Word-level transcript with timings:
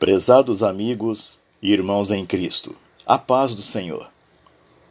Prezados 0.00 0.62
amigos 0.62 1.38
e 1.60 1.70
irmãos 1.70 2.10
em 2.10 2.24
Cristo, 2.24 2.74
a 3.04 3.18
paz 3.18 3.54
do 3.54 3.60
Senhor. 3.60 4.08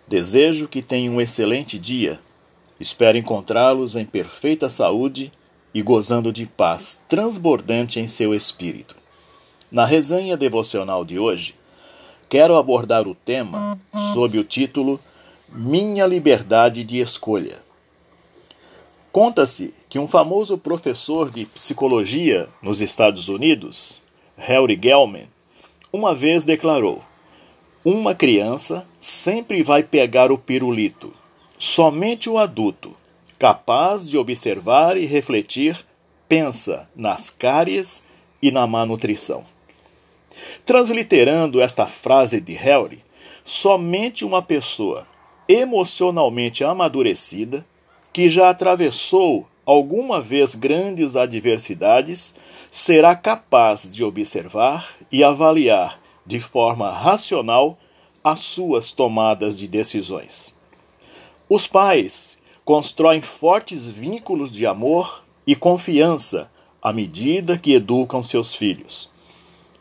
Desejo 0.08 0.68
que 0.68 0.84
tenham 0.84 1.16
um 1.16 1.20
excelente 1.20 1.80
dia. 1.80 2.20
Espero 2.80 3.18
encontrá-los 3.18 3.96
em 3.96 4.06
perfeita 4.06 4.70
saúde 4.70 5.32
e 5.74 5.82
gozando 5.82 6.32
de 6.32 6.46
paz 6.46 7.04
transbordante 7.10 8.00
em 8.00 8.08
seu 8.08 8.36
espírito. 8.36 8.96
Na 9.72 9.84
resenha 9.84 10.38
devocional 10.38 11.04
de 11.04 11.18
hoje, 11.18 11.56
quero 12.30 12.56
abordar 12.56 13.08
o 13.08 13.16
tema 13.16 13.80
sob 14.14 14.38
o 14.38 14.44
título 14.44 15.00
Minha 15.52 16.06
Liberdade 16.06 16.84
de 16.84 17.00
Escolha. 17.00 17.64
Conta-se 19.12 19.74
que 19.90 19.98
um 19.98 20.08
famoso 20.08 20.56
professor 20.56 21.32
de 21.32 21.46
psicologia 21.46 22.48
nos 22.62 22.80
Estados 22.80 23.28
Unidos, 23.28 24.04
Harry 24.40 24.80
Gelman, 24.82 25.28
uma 25.92 26.16
vez 26.16 26.46
declarou: 26.46 27.04
Uma 27.84 28.16
criança 28.16 28.88
sempre 29.00 29.62
vai 29.62 29.84
pegar 29.84 30.32
o 30.32 30.38
pirulito. 30.38 31.14
Somente 31.58 32.30
o 32.30 32.38
adulto, 32.38 32.96
capaz 33.38 34.10
de 34.10 34.18
observar 34.18 34.96
e 34.96 35.06
refletir, 35.06 35.86
pensa 36.28 36.90
nas 36.96 37.30
cáries 37.30 38.02
e 38.42 38.50
na 38.50 38.66
má 38.66 38.86
nutrição. 38.86 39.44
Transliterando 40.66 41.60
esta 41.60 41.86
frase 41.86 42.40
de 42.40 42.54
Harry, 42.54 43.04
somente 43.44 44.24
uma 44.24 44.42
pessoa 44.42 45.06
emocionalmente 45.50 46.64
amadurecida, 46.64 47.66
que 48.14 48.30
já 48.30 48.50
atravessou 48.50 49.49
alguma 49.70 50.20
vez 50.20 50.56
grandes 50.56 51.16
adversidades, 51.16 52.34
será 52.72 53.16
capaz 53.16 53.88
de 53.88 54.04
observar 54.04 54.96
e 55.12 55.24
avaliar 55.24 56.02
de 56.26 56.40
forma 56.40 56.90
racional 56.90 57.78
as 58.24 58.40
suas 58.40 58.90
tomadas 58.90 59.60
de 59.60 59.68
decisões. 59.68 60.56
Os 61.48 61.68
pais 61.68 62.42
constroem 62.66 63.22
fortes 63.22 63.88
vínculos 63.88 64.52
de 64.52 64.66
amor 64.66 65.24
e 65.46 65.56
confiança 65.56 66.50
à 66.82 66.92
medida 66.92 67.56
que 67.56 67.74
educam 67.74 68.24
seus 68.24 68.56
filhos. 68.56 69.08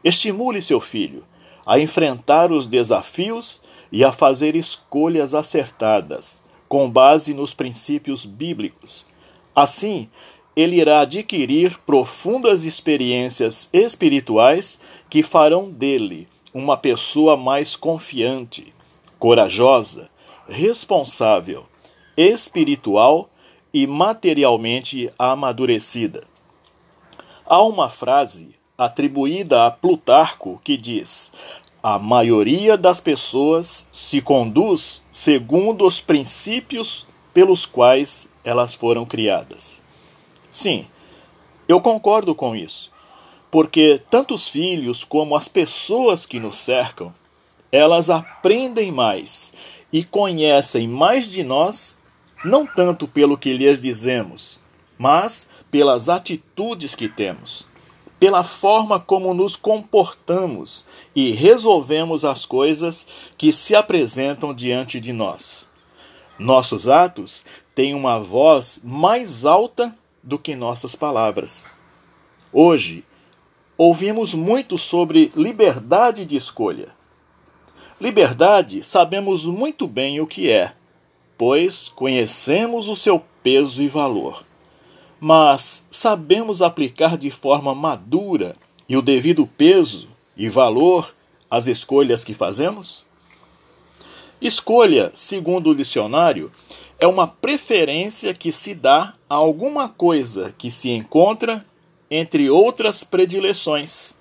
Estimule 0.04 0.60
seu 0.60 0.82
filho 0.82 1.24
a 1.64 1.80
enfrentar 1.80 2.52
os 2.52 2.66
desafios 2.66 3.62
e 3.90 4.04
a 4.04 4.12
fazer 4.12 4.54
escolhas 4.54 5.34
acertadas, 5.34 6.44
com 6.68 6.90
base 6.90 7.32
nos 7.32 7.54
princípios 7.54 8.26
bíblicos. 8.26 9.06
Assim, 9.58 10.08
ele 10.54 10.76
irá 10.76 11.00
adquirir 11.00 11.80
profundas 11.80 12.64
experiências 12.64 13.68
espirituais 13.72 14.78
que 15.10 15.20
farão 15.20 15.68
dele 15.68 16.28
uma 16.54 16.76
pessoa 16.76 17.36
mais 17.36 17.74
confiante, 17.74 18.72
corajosa, 19.18 20.08
responsável, 20.48 21.66
espiritual 22.16 23.28
e 23.74 23.84
materialmente 23.84 25.12
amadurecida. 25.18 26.22
Há 27.44 27.60
uma 27.60 27.88
frase 27.88 28.54
atribuída 28.76 29.66
a 29.66 29.72
Plutarco 29.72 30.60
que 30.62 30.76
diz: 30.76 31.32
A 31.82 31.98
maioria 31.98 32.76
das 32.76 33.00
pessoas 33.00 33.88
se 33.92 34.22
conduz 34.22 35.02
segundo 35.10 35.84
os 35.84 36.00
princípios 36.00 37.04
pelos 37.34 37.66
quais 37.66 38.28
elas 38.48 38.72
foram 38.74 39.04
criadas. 39.04 39.82
Sim, 40.50 40.86
eu 41.68 41.82
concordo 41.82 42.34
com 42.34 42.56
isso, 42.56 42.90
porque 43.50 44.00
tanto 44.10 44.32
os 44.32 44.48
filhos 44.48 45.04
como 45.04 45.36
as 45.36 45.48
pessoas 45.48 46.24
que 46.24 46.40
nos 46.40 46.56
cercam, 46.56 47.12
elas 47.70 48.08
aprendem 48.08 48.90
mais 48.90 49.52
e 49.92 50.02
conhecem 50.02 50.88
mais 50.88 51.30
de 51.30 51.44
nós, 51.44 51.98
não 52.42 52.66
tanto 52.66 53.06
pelo 53.06 53.36
que 53.36 53.52
lhes 53.52 53.82
dizemos, 53.82 54.58
mas 54.96 55.46
pelas 55.70 56.08
atitudes 56.08 56.94
que 56.94 57.06
temos, 57.06 57.66
pela 58.18 58.42
forma 58.42 58.98
como 58.98 59.34
nos 59.34 59.56
comportamos 59.56 60.86
e 61.14 61.32
resolvemos 61.32 62.24
as 62.24 62.46
coisas 62.46 63.06
que 63.36 63.52
se 63.52 63.74
apresentam 63.74 64.54
diante 64.54 64.98
de 64.98 65.12
nós. 65.12 65.68
Nossos 66.38 66.86
atos 66.86 67.44
têm 67.78 67.94
uma 67.94 68.18
voz 68.18 68.80
mais 68.82 69.44
alta 69.44 69.96
do 70.20 70.36
que 70.36 70.56
nossas 70.56 70.96
palavras. 70.96 71.64
Hoje, 72.52 73.04
ouvimos 73.76 74.34
muito 74.34 74.76
sobre 74.76 75.30
liberdade 75.36 76.24
de 76.24 76.34
escolha. 76.34 76.88
Liberdade 78.00 78.82
sabemos 78.82 79.44
muito 79.44 79.86
bem 79.86 80.20
o 80.20 80.26
que 80.26 80.50
é, 80.50 80.72
pois 81.38 81.88
conhecemos 81.88 82.88
o 82.88 82.96
seu 82.96 83.22
peso 83.44 83.80
e 83.80 83.86
valor. 83.86 84.42
Mas 85.20 85.86
sabemos 85.88 86.60
aplicar 86.60 87.16
de 87.16 87.30
forma 87.30 87.76
madura 87.76 88.56
e 88.88 88.96
o 88.96 89.02
devido 89.02 89.46
peso 89.46 90.08
e 90.36 90.48
valor 90.48 91.14
às 91.48 91.68
escolhas 91.68 92.24
que 92.24 92.34
fazemos? 92.34 93.06
Escolha, 94.40 95.10
segundo 95.16 95.70
o 95.70 95.74
dicionário, 95.74 96.52
é 97.00 97.06
uma 97.06 97.26
preferência 97.26 98.32
que 98.32 98.52
se 98.52 98.72
dá 98.72 99.14
a 99.28 99.34
alguma 99.34 99.88
coisa 99.88 100.54
que 100.56 100.70
se 100.70 100.90
encontra 100.90 101.66
entre 102.08 102.48
outras 102.48 103.02
predileções. 103.02 104.16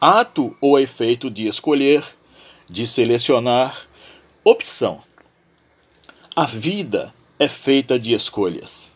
Ato 0.00 0.56
ou 0.60 0.78
efeito 0.78 1.30
de 1.30 1.46
escolher, 1.46 2.02
de 2.68 2.86
selecionar, 2.86 3.86
opção. 4.42 5.00
A 6.34 6.46
vida 6.46 7.14
é 7.38 7.48
feita 7.48 7.98
de 7.98 8.14
escolhas. 8.14 8.94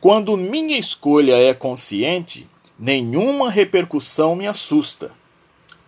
Quando 0.00 0.36
minha 0.36 0.76
escolha 0.78 1.36
é 1.36 1.54
consciente, 1.54 2.48
nenhuma 2.78 3.50
repercussão 3.50 4.34
me 4.34 4.46
assusta. 4.46 5.12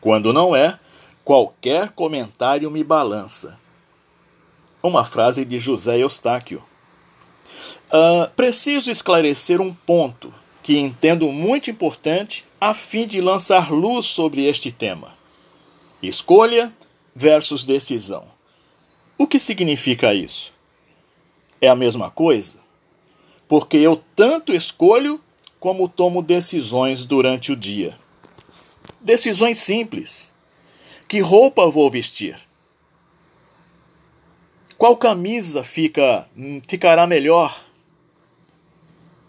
Quando 0.01 0.33
não 0.33 0.55
é, 0.55 0.79
qualquer 1.25 1.91
comentário 1.91 2.71
me 2.71 2.83
balança 2.83 3.61
uma 4.83 5.05
frase 5.05 5.45
de 5.45 5.59
José 5.59 5.99
Eustáquio. 5.99 6.63
Uh, 7.89 8.29
preciso 8.35 8.91
esclarecer 8.91 9.61
um 9.61 9.73
ponto 9.73 10.33
que 10.63 10.79
entendo 10.79 11.29
muito 11.29 11.71
importante 11.71 12.45
a 12.61 12.75
fim 12.75 13.07
de 13.07 13.21
lançar 13.21 13.71
luz 13.71 14.07
sobre 14.07 14.45
este 14.45 14.73
tema: 14.73 15.15
escolha 16.03 16.73
versus 17.15 17.65
decisão. 17.65 18.25
O 19.19 19.27
que 19.27 19.39
significa 19.39 20.15
isso? 20.15 20.53
É 21.61 21.69
a 21.69 21.77
mesma 21.77 22.11
coisa? 22.11 22.59
Porque 23.47 23.77
eu 23.77 24.03
tanto 24.17 24.53
escolho 24.53 25.21
como 25.61 25.89
tomo 25.89 26.23
decisões 26.23 27.05
durante 27.05 27.53
o 27.53 27.57
dia. 27.57 27.97
Decisões 29.01 29.59
simples. 29.59 30.32
Que 31.13 31.21
roupa 31.21 31.69
vou 31.69 31.91
vestir? 31.91 32.41
Qual 34.79 34.97
camisa 34.97 35.63
fica 35.63 36.27
hum, 36.35 36.59
ficará 36.67 37.07
melhor? 37.07 37.67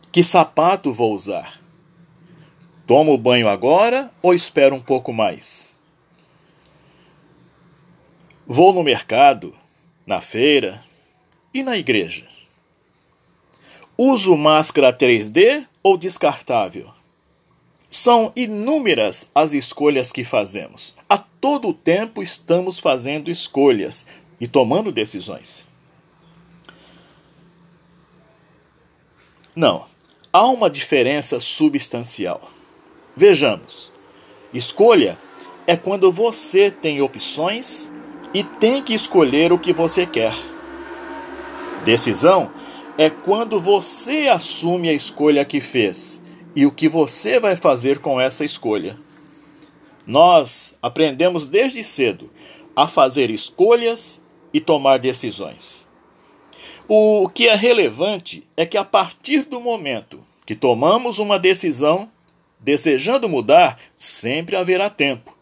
Que 0.09 0.23
sapato 0.23 0.93
vou 0.93 1.13
usar? 1.13 1.59
Tomo 2.87 3.17
banho 3.17 3.49
agora 3.49 4.09
ou 4.21 4.33
espero 4.33 4.73
um 4.73 4.79
pouco 4.79 5.11
mais? 5.11 5.75
Vou 8.47 8.71
no 8.71 8.81
mercado, 8.81 9.53
na 10.05 10.21
feira 10.21 10.81
e 11.53 11.63
na 11.63 11.75
igreja. 11.75 12.25
Uso 13.97 14.37
máscara 14.37 14.97
3D 14.97 15.67
ou 15.83 15.97
descartável? 15.97 16.89
São 17.89 18.31
inúmeras 18.37 19.29
as 19.35 19.51
escolhas 19.51 20.13
que 20.13 20.23
fazemos. 20.23 20.95
A 21.09 21.25
todo 21.43 21.73
tempo 21.73 22.23
estamos 22.23 22.79
fazendo 22.79 23.29
escolhas, 23.29 24.05
e 24.39 24.47
tomando 24.47 24.93
decisões. 24.93 25.67
Não, 29.53 29.83
há 30.31 30.47
uma 30.47 30.69
diferença 30.69 31.41
substancial. 31.41 32.41
Vejamos: 33.13 33.91
escolha 34.53 35.19
é 35.67 35.75
quando 35.75 36.09
você 36.13 36.71
tem 36.71 37.01
opções 37.01 37.91
e 38.33 38.41
tem 38.41 38.81
que 38.81 38.93
escolher 38.93 39.51
o 39.51 39.59
que 39.59 39.73
você 39.73 40.05
quer. 40.05 40.33
Decisão 41.83 42.51
é 42.97 43.09
quando 43.09 43.59
você 43.59 44.29
assume 44.29 44.87
a 44.87 44.93
escolha 44.93 45.43
que 45.43 45.59
fez 45.59 46.23
e 46.55 46.65
o 46.65 46.71
que 46.71 46.87
você 46.87 47.37
vai 47.37 47.57
fazer 47.57 47.99
com 47.99 48.19
essa 48.19 48.45
escolha. 48.45 48.95
Nós 50.05 50.77
aprendemos 50.81 51.47
desde 51.47 51.83
cedo 51.83 52.29
a 52.75 52.87
fazer 52.87 53.29
escolhas 53.29 54.21
e 54.53 54.59
tomar 54.59 54.99
decisões. 54.99 55.89
O 56.87 57.29
que 57.29 57.47
é 57.47 57.55
relevante 57.55 58.47
é 58.57 58.65
que 58.65 58.77
a 58.77 58.83
partir 58.83 59.45
do 59.45 59.61
momento 59.61 60.23
que 60.45 60.55
tomamos 60.55 61.19
uma 61.19 61.39
decisão, 61.39 62.09
desejando 62.59 63.29
mudar, 63.29 63.79
sempre 63.97 64.55
haverá 64.55 64.89
tempo. 64.89 65.37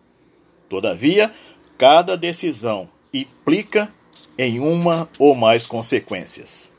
Todavia, 0.70 1.34
cada 1.78 2.16
decisão 2.16 2.88
implica 3.12 3.92
em 4.38 4.60
uma 4.60 5.10
ou 5.18 5.36
mais 5.36 5.66
consequências. 5.66 6.72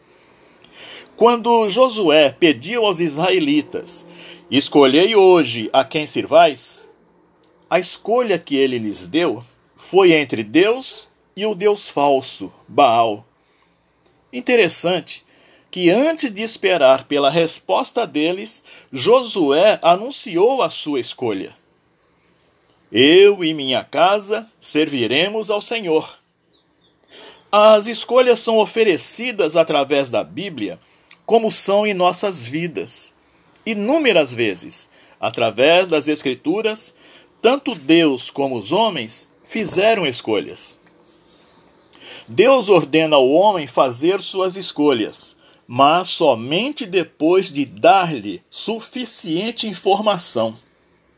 Quando 1.17 1.69
Josué 1.69 2.31
pediu 2.31 2.87
aos 2.87 3.01
israelitas: 3.01 4.07
Escolhei 4.51 5.15
hoje 5.15 5.69
a 5.73 5.85
quem 5.85 6.07
sirvais, 6.07 6.89
a 7.73 7.79
escolha 7.79 8.39
que 8.39 8.55
ele 8.55 8.77
lhes 8.77 9.09
deu 9.09 9.43
foi 9.79 10.13
entre 10.13 10.45
Deus 10.45 11.09
e 11.35 11.47
o 11.47 11.55
Deus 11.55 11.89
falso, 11.89 12.53
Baal. 12.69 13.27
Interessante 14.31 15.25
que 15.71 15.89
antes 15.89 16.31
de 16.31 16.43
esperar 16.43 17.05
pela 17.05 17.31
resposta 17.31 18.07
deles, 18.07 18.63
Josué 18.93 19.79
anunciou 19.81 20.61
a 20.61 20.69
sua 20.69 21.01
escolha. 21.01 21.57
Eu 22.93 23.43
e 23.43 23.55
minha 23.55 23.83
casa 23.83 24.47
serviremos 24.61 25.51
ao 25.51 25.63
Senhor. 25.63 26.19
As 27.51 27.87
escolhas 27.87 28.41
são 28.41 28.59
oferecidas 28.59 29.57
através 29.57 30.11
da 30.11 30.23
Bíblia, 30.23 30.79
como 31.25 31.51
são 31.51 31.87
em 31.87 31.95
nossas 31.95 32.45
vidas. 32.45 33.15
Inúmeras 33.65 34.35
vezes, 34.35 34.91
através 35.19 35.89
das 35.89 36.07
Escrituras, 36.07 36.95
tanto 37.43 37.75
Deus 37.75 38.31
como 38.31 38.57
os 38.57 38.71
homens 38.71 39.29
fizeram 39.43 40.07
escolhas. 40.07 40.79
Deus 42.29 42.69
ordena 42.69 43.17
ao 43.17 43.29
homem 43.29 43.67
fazer 43.67 44.21
suas 44.21 44.57
escolhas, 44.57 45.37
mas 45.67 46.09
somente 46.09 46.87
depois 46.87 47.53
de 47.53 47.65
dar-lhe 47.65 48.43
suficiente 48.49 49.67
informação 49.67 50.57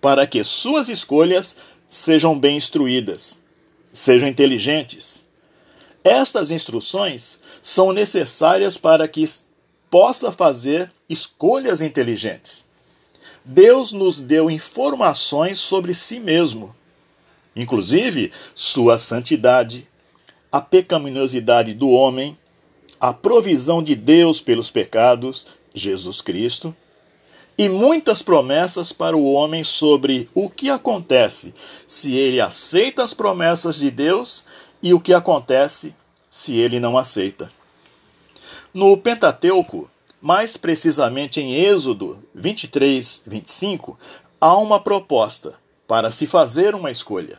para 0.00 0.26
que 0.26 0.42
suas 0.42 0.88
escolhas 0.88 1.58
sejam 1.86 2.38
bem 2.38 2.56
instruídas, 2.56 3.42
sejam 3.92 4.28
inteligentes. 4.28 5.24
Estas 6.02 6.50
instruções 6.50 7.40
são 7.60 7.92
necessárias 7.92 8.78
para 8.78 9.06
que 9.06 9.28
possa 9.90 10.32
fazer 10.32 10.90
escolhas 11.08 11.82
inteligentes. 11.82 12.63
Deus 13.44 13.92
nos 13.92 14.20
deu 14.20 14.50
informações 14.50 15.58
sobre 15.58 15.92
si 15.92 16.18
mesmo, 16.18 16.74
inclusive 17.54 18.32
sua 18.54 18.96
santidade, 18.96 19.86
a 20.50 20.62
pecaminosidade 20.62 21.74
do 21.74 21.90
homem, 21.90 22.38
a 22.98 23.12
provisão 23.12 23.82
de 23.82 23.94
Deus 23.94 24.40
pelos 24.40 24.70
pecados, 24.70 25.46
Jesus 25.74 26.22
Cristo, 26.22 26.74
e 27.58 27.68
muitas 27.68 28.22
promessas 28.22 28.92
para 28.92 29.16
o 29.16 29.30
homem 29.32 29.62
sobre 29.62 30.28
o 30.34 30.48
que 30.48 30.70
acontece 30.70 31.54
se 31.86 32.14
ele 32.14 32.40
aceita 32.40 33.04
as 33.04 33.12
promessas 33.12 33.76
de 33.76 33.90
Deus 33.90 34.46
e 34.82 34.94
o 34.94 35.00
que 35.00 35.12
acontece 35.12 35.94
se 36.30 36.56
ele 36.56 36.80
não 36.80 36.96
aceita. 36.96 37.52
No 38.72 38.96
Pentateuco, 38.96 39.88
mais 40.24 40.56
precisamente 40.56 41.38
em 41.38 41.52
Êxodo 41.52 42.24
23, 42.34 43.24
25, 43.26 43.98
há 44.40 44.56
uma 44.56 44.80
proposta 44.80 45.52
para 45.86 46.10
se 46.10 46.26
fazer 46.26 46.74
uma 46.74 46.90
escolha, 46.90 47.38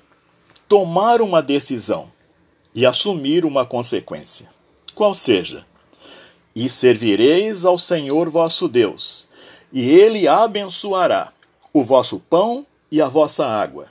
tomar 0.70 1.20
uma 1.20 1.42
decisão 1.42 2.12
e 2.76 2.86
assumir 2.86 3.44
uma 3.44 3.66
consequência. 3.66 4.48
Qual 4.94 5.16
seja: 5.16 5.66
E 6.56 6.70
servireis 6.70 7.66
ao 7.66 7.80
Senhor 7.80 8.30
vosso 8.30 8.68
Deus, 8.68 9.28
e 9.74 9.90
ele 9.90 10.28
abençoará 10.28 11.34
o 11.74 11.84
vosso 11.84 12.20
pão 12.20 12.68
e 12.92 13.02
a 13.02 13.08
vossa 13.08 13.48
água, 13.48 13.88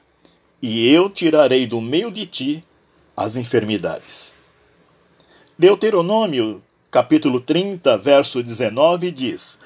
e 0.62 0.88
eu 0.88 1.10
tirarei 1.10 1.66
do 1.66 1.80
meio 1.80 2.12
de 2.12 2.26
ti 2.26 2.64
as 3.16 3.34
enfermidades. 3.34 4.36
Deuteronômio, 5.58 6.62
capítulo 6.94 7.40
30, 7.40 7.98
verso 7.98 8.40
19 8.40 9.10
diz: 9.10 9.58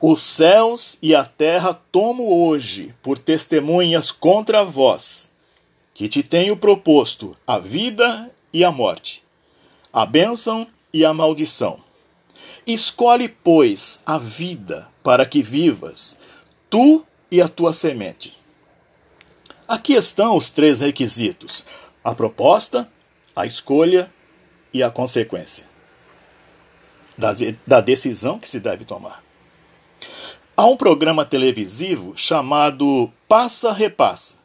Os 0.00 0.20
céus 0.20 0.98
e 1.00 1.14
a 1.14 1.24
terra 1.24 1.72
tomo 1.92 2.44
hoje 2.44 2.92
por 3.00 3.16
testemunhas 3.16 4.10
contra 4.10 4.64
vós, 4.64 5.32
que 5.94 6.08
te 6.08 6.20
tenho 6.20 6.56
proposto 6.56 7.36
a 7.46 7.60
vida 7.60 8.28
e 8.52 8.64
a 8.64 8.72
morte, 8.72 9.22
a 9.92 10.04
bênção 10.04 10.66
e 10.92 11.04
a 11.04 11.14
maldição. 11.14 11.78
Escolhe, 12.66 13.28
pois, 13.28 14.02
a 14.04 14.18
vida 14.18 14.88
para 15.00 15.24
que 15.24 15.44
vivas, 15.44 16.18
tu 16.68 17.06
e 17.30 17.40
a 17.40 17.46
tua 17.46 17.72
semente. 17.72 18.34
Aqui 19.68 19.94
estão 19.94 20.36
os 20.36 20.50
três 20.50 20.80
requisitos: 20.80 21.64
a 22.02 22.12
proposta, 22.16 22.90
a 23.36 23.46
escolha 23.46 24.12
e 24.72 24.82
a 24.82 24.90
consequência 24.90 25.72
da, 27.16 27.34
da 27.66 27.80
decisão 27.80 28.38
que 28.38 28.48
se 28.48 28.60
deve 28.60 28.84
tomar. 28.84 29.22
Há 30.56 30.66
um 30.66 30.76
programa 30.76 31.24
televisivo 31.24 32.12
chamado 32.16 33.10
Passa 33.28 33.72
Repassa, 33.72 34.36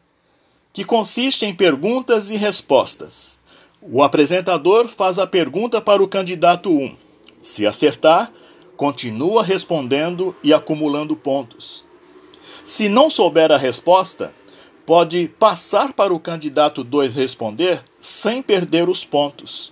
que 0.74 0.83
consiste 0.83 1.45
em 1.45 1.54
perguntas 1.54 2.31
e 2.31 2.36
respostas 2.36 3.39
o 3.81 4.04
apresentador 4.04 4.88
faz 4.89 5.19
a 5.19 5.25
pergunta 5.25 5.80
para 5.80 6.04
o 6.04 6.07
candidato 6.07 6.69
1. 6.69 6.95
Se 7.42 7.66
acertar, 7.66 8.31
continua 8.75 9.42
respondendo 9.42 10.36
e 10.44 10.54
acumulando 10.54 11.16
pontos. 11.16 11.86
Se 12.66 12.89
não 12.89 13.10
souber 13.10 13.51
a 13.54 13.57
resposta, 13.57 14.33
pode 14.86 15.30
passar 15.39 15.94
para 15.94 16.13
o 16.13 16.19
candidato 16.19 16.83
2 16.83 17.16
responder 17.16 17.81
sem 18.01 18.42
perder 18.42 18.89
os 18.89 19.06
pontos. 19.06 19.71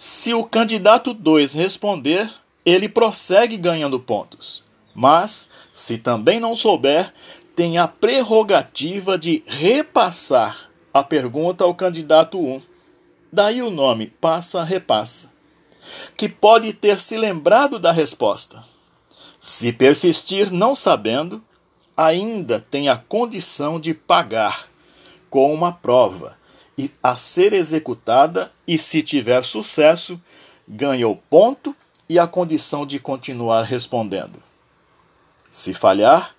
Se 0.00 0.32
o 0.32 0.44
candidato 0.44 1.12
2 1.12 1.54
responder, 1.54 2.32
ele 2.64 2.88
prossegue 2.88 3.56
ganhando 3.56 3.98
pontos. 3.98 4.62
Mas, 4.94 5.50
se 5.72 5.98
também 5.98 6.38
não 6.38 6.54
souber, 6.54 7.12
tem 7.56 7.78
a 7.78 7.88
prerrogativa 7.88 9.18
de 9.18 9.42
repassar 9.44 10.70
a 10.94 11.02
pergunta 11.02 11.64
ao 11.64 11.74
candidato 11.74 12.38
1 12.38 12.60
Daí 13.32 13.60
o 13.60 13.70
nome 13.70 14.06
passa-repassa, 14.06 15.32
que 16.16 16.28
pode 16.28 16.72
ter 16.72 17.00
se 17.00 17.18
lembrado 17.18 17.76
da 17.80 17.90
resposta. 17.90 18.62
Se 19.40 19.72
persistir 19.72 20.52
não 20.52 20.76
sabendo, 20.76 21.42
ainda 21.96 22.64
tem 22.70 22.88
a 22.88 22.96
condição 22.96 23.80
de 23.80 23.94
pagar 23.94 24.68
com 25.28 25.52
uma 25.52 25.72
prova 25.72 26.37
a 27.02 27.16
ser 27.16 27.52
executada 27.52 28.52
e 28.66 28.78
se 28.78 29.02
tiver 29.02 29.44
sucesso, 29.44 30.20
ganha 30.66 31.08
o 31.08 31.16
ponto 31.16 31.74
e 32.08 32.18
a 32.18 32.26
condição 32.26 32.86
de 32.86 33.00
continuar 33.00 33.62
respondendo. 33.62 34.42
Se 35.50 35.74
falhar, 35.74 36.34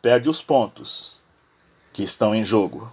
perde 0.00 0.30
os 0.30 0.40
pontos 0.40 1.16
que 1.92 2.02
estão 2.02 2.34
em 2.34 2.44
jogo. 2.44 2.90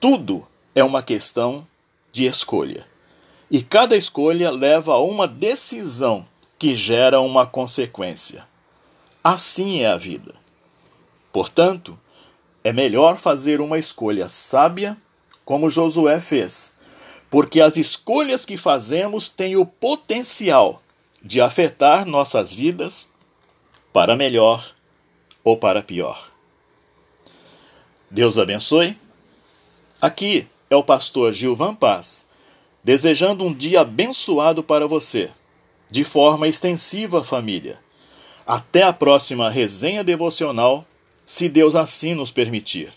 Tudo 0.00 0.46
é 0.74 0.82
uma 0.82 1.02
questão 1.02 1.66
de 2.10 2.26
escolha. 2.26 2.86
E 3.50 3.62
cada 3.62 3.96
escolha 3.96 4.50
leva 4.50 4.94
a 4.94 5.02
uma 5.02 5.28
decisão 5.28 6.24
que 6.58 6.74
gera 6.74 7.20
uma 7.20 7.46
consequência. 7.46 8.46
Assim 9.22 9.80
é 9.80 9.88
a 9.88 9.96
vida. 9.96 10.34
Portanto, 11.32 11.98
é 12.64 12.72
melhor 12.72 13.16
fazer 13.16 13.60
uma 13.60 13.78
escolha 13.78 14.28
sábia, 14.28 14.96
como 15.44 15.70
Josué 15.70 16.20
fez, 16.20 16.72
porque 17.30 17.60
as 17.60 17.76
escolhas 17.76 18.44
que 18.44 18.56
fazemos 18.56 19.28
têm 19.28 19.56
o 19.56 19.66
potencial 19.66 20.80
de 21.22 21.40
afetar 21.40 22.04
nossas 22.04 22.52
vidas 22.52 23.12
para 23.92 24.16
melhor 24.16 24.74
ou 25.44 25.56
para 25.56 25.82
pior. 25.82 26.30
Deus 28.10 28.38
abençoe. 28.38 28.96
Aqui 30.00 30.46
é 30.68 30.76
o 30.76 30.82
pastor 30.82 31.32
Gilvan 31.32 31.74
Paz, 31.74 32.28
desejando 32.82 33.44
um 33.44 33.52
dia 33.52 33.82
abençoado 33.82 34.62
para 34.62 34.86
você, 34.86 35.30
de 35.90 36.04
forma 36.04 36.48
extensiva, 36.48 37.22
família. 37.22 37.78
Até 38.46 38.82
a 38.82 38.92
próxima 38.92 39.48
resenha 39.48 40.02
devocional, 40.02 40.84
se 41.24 41.48
Deus 41.48 41.74
assim 41.74 42.14
nos 42.14 42.32
permitir. 42.32 42.92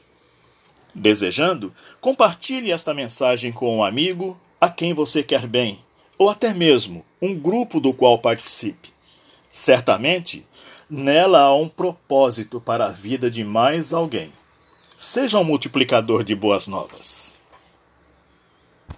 Desejando, 0.95 1.73
compartilhe 1.99 2.71
esta 2.71 2.93
mensagem 2.93 3.51
com 3.51 3.77
um 3.77 3.83
amigo 3.83 4.39
a 4.61 4.69
quem 4.69 4.93
você 4.93 5.21
quer 5.21 5.45
bem, 5.45 5.79
ou 6.17 6.29
até 6.29 6.53
mesmo 6.53 7.03
um 7.21 7.37
grupo 7.37 7.81
do 7.81 7.93
qual 7.93 8.17
participe. 8.17 8.93
Certamente, 9.51 10.47
nela 10.89 11.41
há 11.41 11.53
um 11.53 11.67
propósito 11.67 12.61
para 12.61 12.85
a 12.85 12.91
vida 12.91 13.29
de 13.29 13.43
mais 13.43 13.91
alguém. 13.91 14.31
Seja 14.95 15.37
um 15.37 15.43
multiplicador 15.43 16.23
de 16.23 16.33
boas 16.33 16.65
novas. 16.65 17.34